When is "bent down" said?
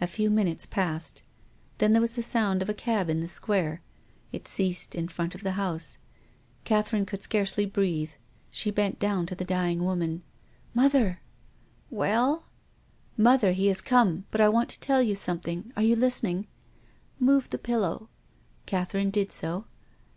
8.70-9.26